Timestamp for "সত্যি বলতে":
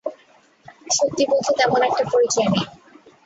0.91-1.51